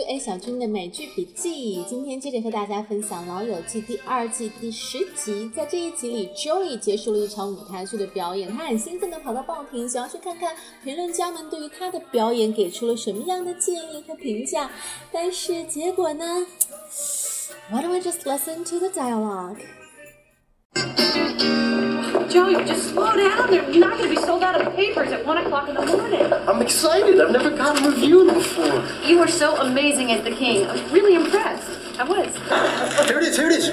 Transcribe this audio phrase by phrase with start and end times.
[0.00, 1.84] A 小军的美剧笔记。
[1.88, 5.50] 今天接着和大家分享《老友记》第二季第十集。
[5.54, 14.70] 在这一集里，Joey 结束了一场舞台剧的表演，他很兴奋地跑到报亭，想要去看看评论家们对于他的表演给出了什么样的建议和评价。
[15.10, 16.46] 但是结果呢
[17.70, 19.58] ？Why don't we just listen to the dialogue?
[22.28, 23.50] Joey, just slow down.
[23.50, 26.32] They're not going to be sold out of papers at 1 o'clock in the morning.
[26.32, 27.20] I'm excited.
[27.20, 28.84] I've never gotten reviewed before.
[29.04, 30.66] You were so amazing as the king.
[30.66, 31.98] I was really impressed.
[31.98, 33.06] I was.
[33.08, 33.36] Here it is.
[33.36, 33.72] Here it is.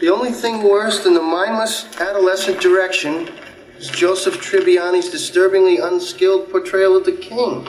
[0.00, 3.30] The only thing worse than the mindless adolescent direction
[3.78, 7.66] is Joseph Tribbiani's disturbingly unskilled portrayal of the king.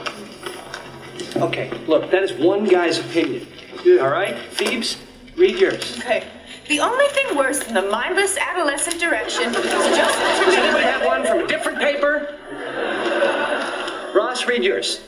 [1.36, 3.46] Okay, look, that is one guy's opinion.
[4.00, 4.96] All right, Phoebs,
[5.36, 5.98] read yours.
[5.98, 6.26] Okay.
[6.68, 11.24] The only thing worse than the mindless adolescent direction is just Does anybody have one
[11.24, 12.34] from a different paper?
[14.14, 15.00] Ross, read yours.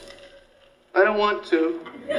[0.94, 1.80] I don't want to.
[2.08, 2.16] Joey,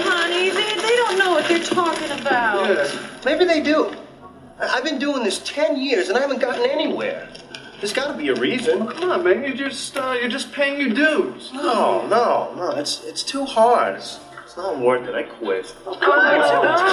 [0.00, 2.68] honey, they, they don't know what they're talking about.
[2.68, 3.94] Yeah, maybe they do.
[4.58, 7.28] I- I've been doing this ten years and I haven't gotten anywhere.
[7.80, 8.86] There's got to be a reason.
[8.88, 9.42] Come on, man.
[9.44, 11.50] You just uh, you're just paying your dues.
[11.52, 12.70] No, no, no.
[12.72, 13.96] It's it's too hard.
[13.96, 14.18] It's,
[14.49, 15.15] it's not worth it.
[15.15, 15.75] I quit.
[15.85, 15.95] Oh,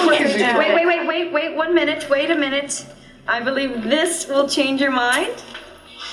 [0.07, 0.43] crazy.
[0.43, 2.85] Wait, wait, wait, wait, wait, one minute, wait a minute.
[3.27, 5.43] I believe this will change your mind.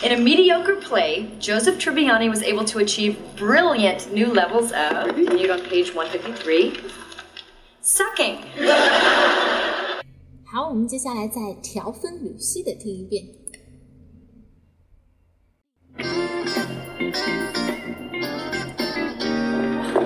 [0.03, 5.51] In a mediocre play, Joseph Tribbiani was able to achieve brilliant new levels of, viewed
[5.51, 6.73] on page 153,
[7.83, 8.39] sucking.
[10.47, 13.27] 好，我们接下来再调分缕析的听一遍。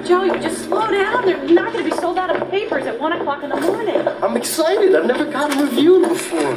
[0.09, 1.25] Joey, just slow down.
[1.25, 4.07] They're not going to be sold out of papers at 1 o'clock in the morning.
[4.23, 4.95] I'm excited.
[4.95, 6.57] I've never gotten reviewed before.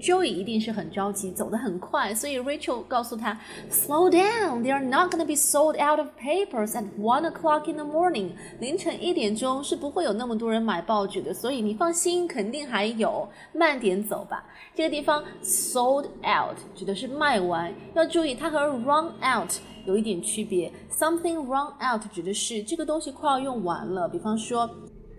[0.00, 3.36] Joey 一定是很着急，走得很快，所以 Rachel 告诉他，
[3.68, 7.76] Slow down, they are not going to be sold out of papers at one o'clock in
[7.76, 8.30] the morning。
[8.60, 14.44] 凌晨一点钟是不会有那么多人买报纸的，所以你放心，肯定还有，慢点走吧。
[14.72, 19.50] 这个地方 sold out 指的是卖完，要注意它和 run out
[19.86, 20.70] 有一点区别。
[20.90, 24.68] Something run out 指的是这个东西快要用完了，比方说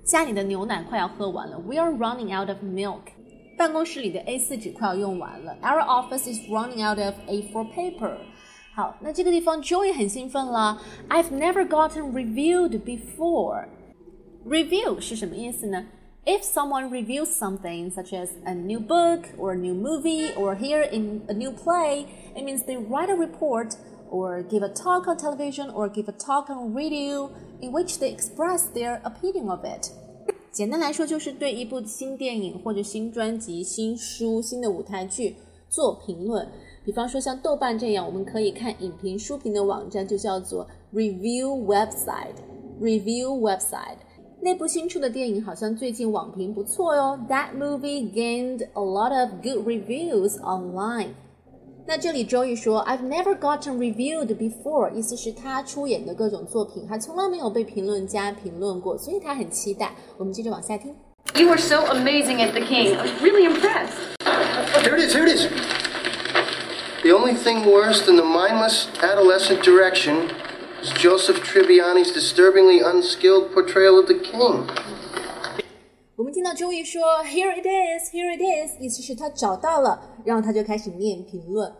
[0.03, 3.13] 家里的牛奶快要喝完了，We are running out of milk。
[3.57, 8.15] 办公室里的 A4 纸快要用完了，Our office is running out of A4 paper。
[8.73, 10.79] 好，那这个地方 Joey 很兴奋啦，
[11.09, 15.85] I've never gotten reviewed before。Review 是什么意思呢？
[16.25, 21.23] If someone reviews something, such as a new book or a new movie or here in
[21.27, 23.75] a new play, it means they write a report
[24.13, 27.29] or give a talk on television or give a talk on radio
[27.61, 29.91] in which they express their opinion of it.
[30.51, 35.35] 简单来说，就是对一部新电影或者新专辑、新书、新的舞台剧
[35.69, 36.47] 做评论。
[36.83, 43.97] 比方说像豆瓣这样，我们可以看影评、书评的网站，就叫做 review website。review website。
[44.41, 47.19] 那部新出的电影好像最近网评不错哟。
[47.29, 51.09] That movie gained a lot of good reviews online。
[51.87, 59.95] 那这里 Joey 说，I've never gotten reviewed before，意思是他出演的各种作品还从来没有被评论家评论过，所以他很期待。
[60.17, 60.95] 我们接着往下听。
[61.33, 62.95] You were so amazing as the king.
[62.95, 63.97] I was really impressed.
[64.83, 65.15] Here it is.
[65.15, 65.47] Here it is.
[67.01, 70.29] The only thing worse than the mindless adolescent direction
[70.83, 74.69] is Joseph Tribbiani's disturbingly unskilled portrayal of the king.
[76.23, 81.73] 我们听到 Joey 说 "Here it is, here it is"，意思是他找到了，然后他就开始念评论。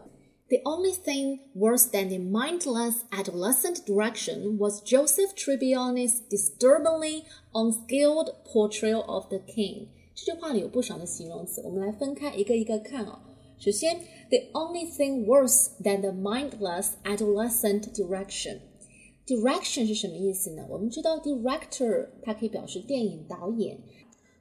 [0.48, 9.04] The only thing worse than the mindless adolescent direction was Joseph Tribbiani's disturbingly unskilled portrayal
[9.06, 9.90] of the king。
[10.16, 13.20] 这句话里有不少的形容词，我们来分开一个一个看哦。
[13.60, 13.98] 首先，
[14.30, 20.66] the only thing worse than the mindless adolescent direction。Direction 是什么意思呢？
[20.68, 23.78] 我们知道 director 它可以表示电影导演，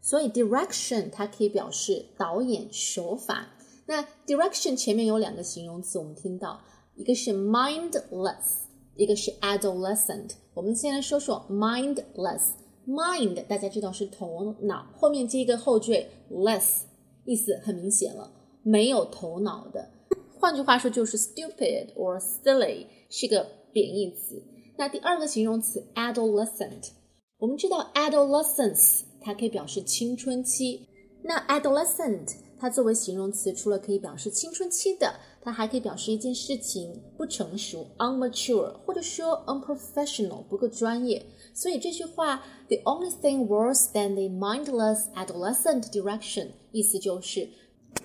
[0.04, 3.48] 所以 direction 它可以表示导演手法。
[3.86, 6.60] 那 direction 前面有两个形容词，我们听到
[6.96, 8.66] 一个是 mindless，
[8.98, 10.32] 一个是 adolescent。
[10.54, 12.50] 我们先来说说 mindless。
[12.86, 16.82] mind 大家知道是头脑，后面接一个后缀 less，
[17.24, 18.30] 意思很明显了，
[18.62, 19.90] 没有头脑的。
[20.38, 24.44] 换句话说就是 stupid or silly 是个贬义词。
[24.76, 26.90] 那第二个形容词 adolescent，
[27.38, 30.88] 我们知道 adolescence 它可以表示青春期。
[31.24, 41.26] 那 adolescent 它作为形容词，除了可以表示青春期的，它还可以表示一件事情不成熟 （unmature） 或者说 unprofessional 不够专业。
[41.54, 47.50] 所以这句话 “the only thing worse than the mindless adolescent direction” 意思就是，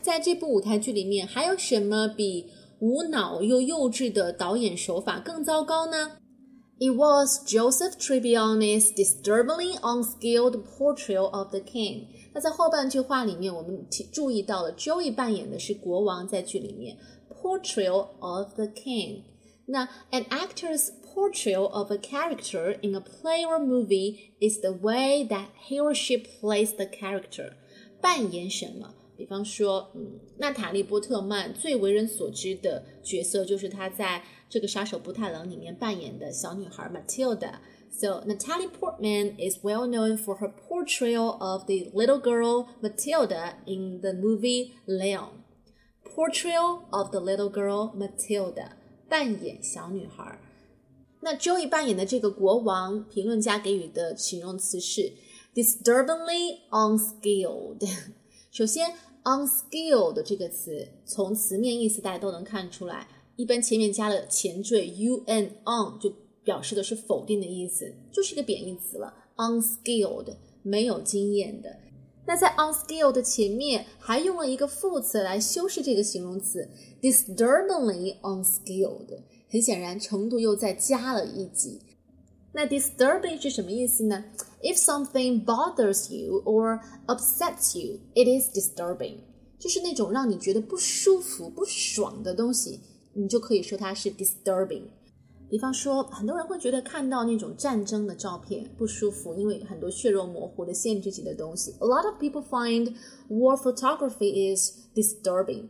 [0.01, 2.51] 在这部舞台剧里面，还有什么比
[2.81, 6.13] 无脑又幼稚的导演手法更糟糕呢
[6.80, 12.08] It was Joseph Tribbiani's disturbingly unskilled portrayal of the king。
[12.34, 16.98] 那在后半句话里面，我们注意到了 Joey 扮演的是国王，在剧里面
[17.30, 19.24] portrayal of the king。
[19.68, 25.46] 那 an actor's portrayal of a character in a play or movie is the way that
[25.66, 27.54] he or she plays the character。
[28.02, 28.94] 扮演什么？
[29.18, 43.54] 比方说，嗯，娜塔莉波特曼最为人所知的角色就是她在这个杀手不太冷里面扮演的小女孩 Matilda。So Natalie Portman is well known for her portrayal of the little girl Matilda
[43.68, 45.44] in the movie Leon.
[46.04, 48.72] Portrayal of the little girl Matilda，
[49.08, 50.40] 扮演小女孩。
[51.22, 55.14] 那 Joey 扮演的这个国王，评论家给予的形容词是
[55.54, 57.88] disturbingly unskilled。
[58.52, 58.94] 首先
[59.29, 66.11] ，unskilled 这个词从词面意思大家都能看出来，一般前面加了前缀 un on 就
[66.43, 69.13] 表示的是否定的意思，就是一个贬义词了。
[69.37, 71.77] unskilled 没有经验的。
[72.27, 76.69] 那在 unskilled 前面还用了一个副词来修饰这个形容词
[77.01, 79.21] ，disturbingly unskilled。
[79.51, 81.81] 很显然，程度又再加了一级。
[82.53, 84.25] 那 disturbing 是什么意思呢
[84.62, 89.18] ？If something bothers you or upsets you, it is disturbing。
[89.60, 92.82] 就是那种让你觉得不舒服、不爽的东西，
[93.14, 94.84] 你就可以说它是 disturbing。
[95.50, 101.76] 比方说，很多人会觉得看到那种战争的照片不舒服，因为很多血肉模糊的限制级的东西。
[101.80, 102.96] A lot of people find
[103.30, 105.68] war photography is disturbing。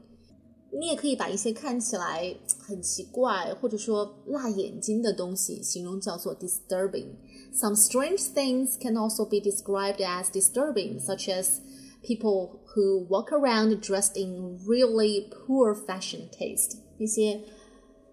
[0.71, 7.09] 你也可以把一些看起来很奇怪或者说辣眼睛的东西形容叫做 disturbing。
[7.53, 11.59] Some strange things can also be described as disturbing, such as
[12.01, 16.77] people who walk around dressed in really poor fashion taste。
[16.97, 17.41] 那些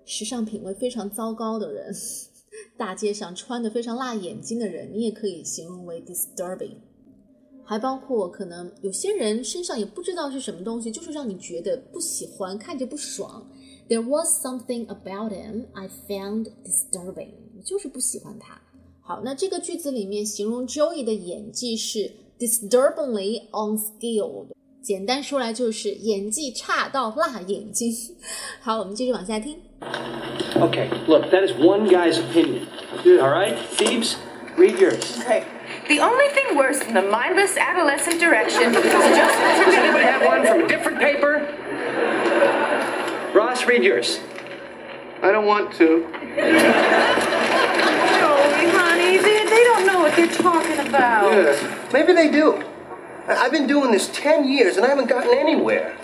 [0.05, 1.95] 时尚品味非常糟糕的人，
[2.77, 6.77] 大街上穿的非常辣眼睛的人，你也可以形容为 disturbing。
[7.65, 13.49] 还包括可能有些人身上也不知道是什么东西，就是让你觉得不喜欢，看着不爽。
[13.89, 17.31] There was something about him I found disturbing，
[17.65, 18.61] 就是不喜欢他。
[19.08, 24.48] 好，那这个句子里面形容 Joey 的演技是 disturbingly unskilled，
[24.82, 27.94] 简单说来就是演技差到辣眼睛。
[28.60, 29.60] 好，我们继续往下听。
[30.56, 32.66] Okay, look, that is one guy's opinion.
[33.22, 34.16] All right, Phoebs,
[34.58, 35.20] read yours.
[35.20, 35.44] Okay.
[35.88, 39.38] The only thing worse than the mindless adolescent direction is just.
[39.66, 41.46] Does anybody have one from a different paper?
[43.36, 44.20] Ross, read yours.
[45.22, 46.04] I don't want to
[50.15, 51.33] Joey, honey, they, they don't know what they're talking about.
[51.33, 52.63] Yeah, maybe they do.
[53.29, 55.97] I- I've been doing this 10 years and I haven't gotten anywhere.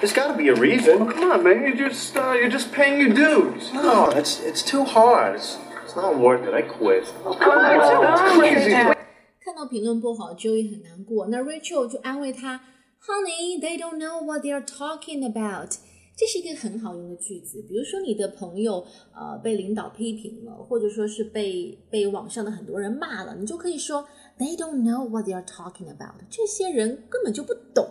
[0.00, 1.06] There's got to be a reason.
[1.12, 1.62] Come on, man.
[1.64, 3.72] You just uh, you're just paying your dues.
[3.72, 5.36] No, it's it's too hard.
[5.36, 6.54] It's, it's not worth it.
[6.54, 7.04] I quit.
[7.24, 8.96] Crazy.
[9.44, 11.26] 看到评论不好，Joey 很难过。
[11.28, 12.60] 那 Rachel 就安慰他：“
[13.06, 15.76] Honey, they don't know what they are talking about。”
[16.17, 17.63] 这是一个很好用的句子。
[17.69, 18.83] 比如说，你的朋友
[19.13, 24.03] 呃被领导批评了，或者说是被被网上的很多人骂了，你就可以说
[24.39, 27.85] ：“They don't know what they are talking about。”这些人根本就不懂。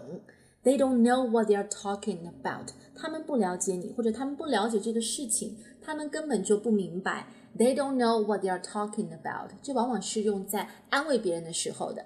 [0.64, 2.70] They don't know what they are talking about。
[2.96, 7.28] 他们不了解你，或者他们不了解这个事情，他们根本就不明白。
[7.56, 9.52] They don't know what they are talking about。
[9.62, 12.04] 这往往是用在安慰别人的时候的。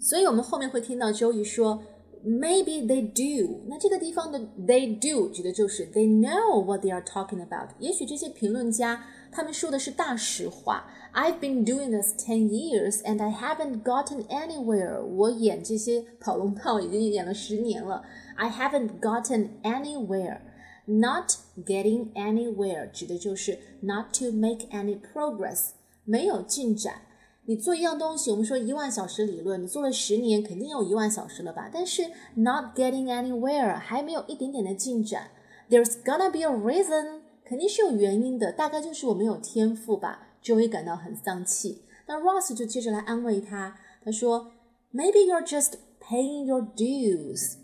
[0.00, 1.80] 所以我们后面会听到 Joey 说
[2.25, 3.61] ，Maybe they do。
[3.67, 7.69] 那这个地方的 they do 指的就是 they know what they are talking about。
[7.79, 10.89] 也许这些评论家他们说的是大实话。
[11.13, 15.03] I've been doing this ten years and I haven't gotten anywhere。
[15.03, 18.03] 我演这些跑龙套已经演了十年了，
[18.35, 21.31] I haven't gotten anywhere。Not
[21.65, 25.71] getting anywhere 指的就是 not to make any progress，
[26.05, 27.01] 没有进展。
[27.44, 31.68] 你做一样东西，我们说一万小时理论，你做了十年，肯定有一万小时了吧？
[31.72, 32.04] 但是
[32.36, 35.30] not getting anywhere 还没有一点点的进展。
[35.68, 40.28] There's gonna be a reason，肯定是有原因的，大概就是我没有天赋吧。
[40.42, 41.82] Joey 感到很丧气。
[42.06, 44.52] 那 Ross 就接着来安慰他，他说
[44.92, 47.54] ，Maybe you're just paying your dues。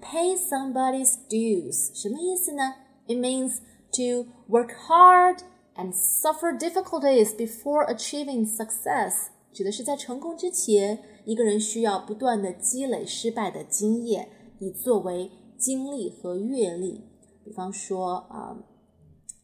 [0.00, 2.74] Pay somebody's dues 什么意思呢
[3.06, 3.58] ？It means
[3.92, 5.38] to work hard
[5.75, 14.29] and suffer difficulties before achieving success，指的是在成功之前，一个人需要不断的积累失败的经验，
[14.59, 17.03] 以作为经历和阅历。
[17.43, 18.57] 比方说啊、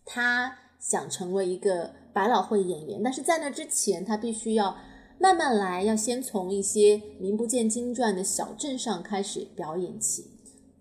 [0.05, 4.75] 他想成为一个百老汇演员，但是在那之前，他必须要
[5.19, 10.29] 慢慢来，要先从一些名不见经传的小镇上开始表演起。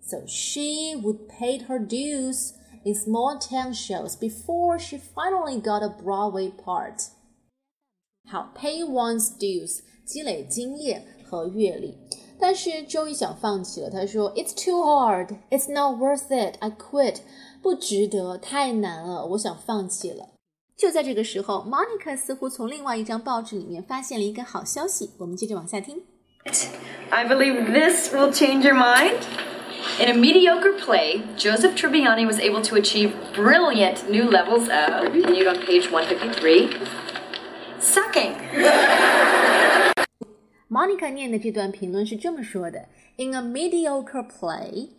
[0.01, 2.51] So she would pay her dues
[2.83, 7.07] in small town shows before she finally got a Broadway part.
[8.29, 11.97] 好，pay one's dues，积累经验和阅历。
[12.39, 17.17] 但是 Joey 想放弃了，他说：“It's too hard, it's not worth it, I quit。”
[17.61, 20.31] 不值得，太难了，我想放弃了。
[20.75, 25.11] 就在这个时候，Monica 似乎从另外一张报纸里面发现了一个好消息。
[25.19, 26.03] 我们接着往下听。
[27.09, 29.21] I believe this will change your mind.
[29.99, 35.47] In a mediocre play, Joseph Tribbiani was able to achieve brilliant new levels of, continued
[35.47, 36.69] on page 153,
[37.79, 38.35] sucking.
[40.67, 44.89] Monica 念的这段评论是这么说的：In a mediocre play,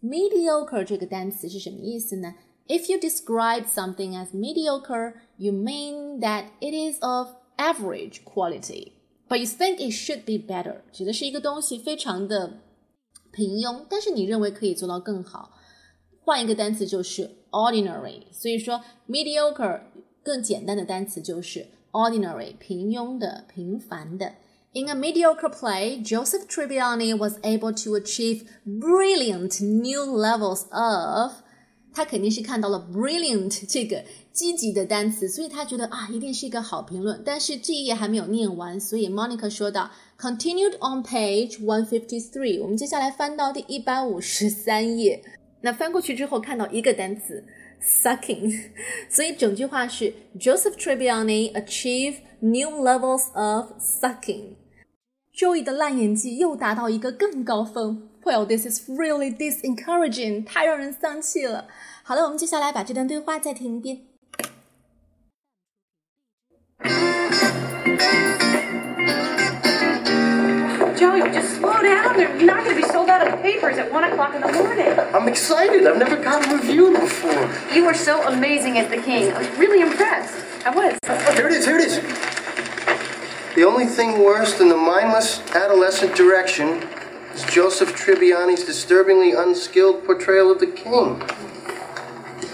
[0.00, 2.34] mediocre 这个单词是什么意思呢？
[2.68, 8.92] If you describe something as mediocre, you mean that it is of average quality,
[9.28, 12.60] but you think it should be better，指的是一个东西非常的
[13.32, 15.50] 平庸，但是你认为可以做到更好。
[16.20, 19.82] 换一个单词就是 ordinary，所以说 mediocre
[20.22, 24.34] 更简单的单词就是 ordinary，平庸的、平凡的。
[24.72, 31.32] In a mediocre play, Joseph Tribbiani was able to achieve brilliant new levels of.
[31.93, 37.21] 他肯定是看到了 brilliant 这个积极的单词，所以他觉得啊，一定是一个好评论。
[37.25, 42.61] 但是这一页还没有念完，所以 Monica 说道，continued on page one fifty three。
[42.61, 45.23] 我们接下来翻到第一百五十三页。
[45.61, 47.43] 那翻过去之后，看到一个单词
[47.81, 48.69] sucking，
[49.09, 54.55] 所以整句话是 Joseph Tribbiani achieve new levels of sucking。
[55.35, 58.08] Joey 的烂演技又达到一个更高峰。
[58.24, 61.66] Well, this is really disencouraging，太让人丧气了。
[62.02, 64.00] 好了，我们接下来把这段对话再听一遍。
[70.96, 72.16] Joey, just slow down.
[72.16, 74.94] They're not going to be sold out of papers at 1 o'clock in the morning.
[75.12, 75.86] I'm excited.
[75.86, 77.48] I've never gotten reviewed before.
[77.74, 79.32] You were so amazing as the king.
[79.32, 80.34] I was really impressed.
[80.64, 80.98] I was.
[81.36, 82.00] Here it is, here it is.
[83.54, 86.80] The only thing worse than the mindless adolescent direction
[87.39, 91.21] is Joseph Tribbiani's disturbingly unskilled portrayal of the king.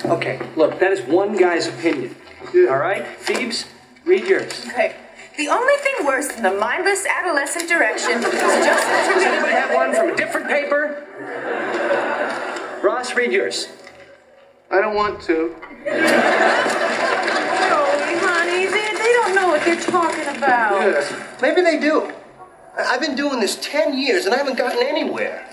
[0.06, 2.16] Okay, look, that is one guy's opinion.
[2.54, 3.04] All right?
[3.20, 3.66] Phoebs,
[4.06, 4.66] read yours.
[4.68, 4.96] Okay.
[5.38, 9.26] The only thing worse than the mindless adolescent direction is Joseph Does Tribbiani.
[9.26, 11.06] anybody have one from a different paper?
[12.84, 13.68] Ross, read yours.
[14.72, 15.56] I don't want to.
[15.84, 15.96] Joey,
[18.22, 20.80] honey, they, they don't know what they're talking about.
[20.80, 21.42] Yes.
[21.42, 22.14] Maybe they do.
[22.78, 25.46] I- I've been doing this 10 years and I haven't gotten anywhere.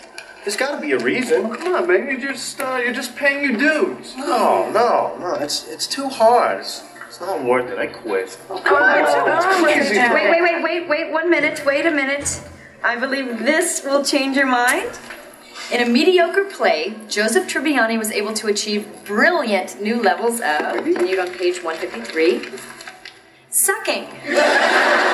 [0.45, 1.55] There's got to be a reason.
[1.55, 2.07] Come on, man.
[2.09, 4.17] You're just uh, you're just paying your dues.
[4.17, 5.35] No, no, no.
[5.35, 6.61] It's it's too hard.
[6.61, 7.79] It's, it's not worth it.
[7.79, 8.37] I quit.
[8.51, 9.99] Oh, it's crazy.
[9.99, 12.43] Wait, wait, wait, wait, wait, one minute, wait a minute.
[12.83, 14.91] I believe this will change your mind.
[15.71, 21.21] In a mediocre play, Joseph Tribbiani was able to achieve brilliant new levels of, continued
[21.21, 22.49] on page 153,
[23.51, 24.09] sucking.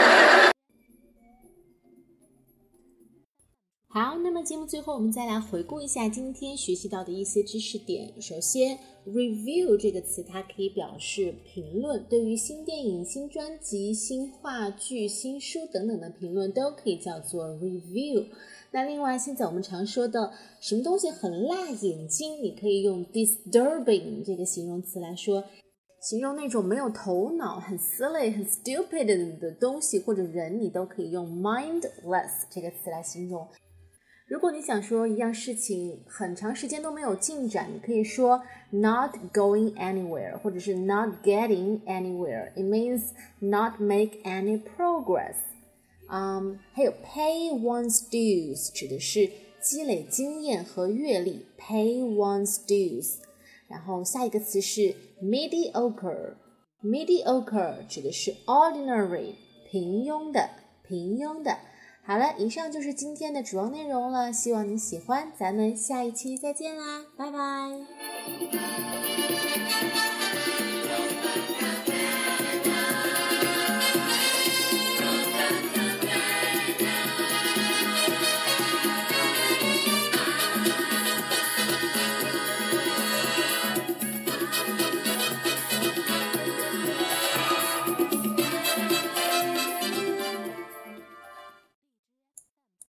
[4.00, 8.08] 好，那么节目最后我们再来回顾一下今天学习到的一些知识点。
[8.22, 18.24] 首先，review 这个词它可以表示评论，对于新电影、新专辑、新话剧、新书等等的评论都可以叫做 review。
[18.70, 25.42] 那另外，现在我们常说的什么东西很辣眼睛，你可以用 disturbing 这个形容词来说。
[26.00, 33.44] 形容那种没有头脑、很 silly、很 stupid 的东西或者人，你都可以用 mindless 这个词来形容。
[34.27, 38.41] 如果你想说一样事情很长时间都没有进展，你可以说
[38.71, 45.35] not going anywhere，或者是 not getting anywhere。It means not make any progress。
[46.09, 49.29] 嗯，还有 pay one's dues 指的是
[49.61, 53.17] 积累经验和阅历，pay one's dues。
[53.67, 59.35] 然后下一个词是 mediocre，mediocre 指的是 ordinary，
[59.69, 60.49] 平庸的，
[60.87, 61.59] 平庸的。
[62.08, 67.38] 好了，以上就是今天的主要内容了，希望你喜欢，咱们下一期再见啦，拜拜。